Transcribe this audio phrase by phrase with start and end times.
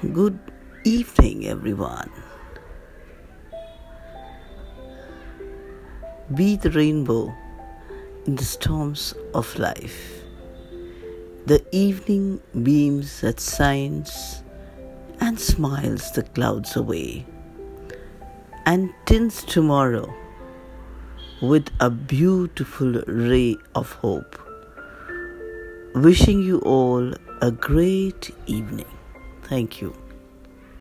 [0.00, 0.38] Good
[0.84, 2.08] evening, everyone.
[6.32, 7.34] Be the rainbow
[8.24, 10.22] in the storms of life.
[11.46, 14.44] The evening beams that shines
[15.20, 17.26] and smiles the clouds away
[18.66, 20.14] and tints tomorrow
[21.42, 24.38] with a beautiful ray of hope.
[25.96, 28.97] Wishing you all a great evening.
[29.48, 30.07] Thank you.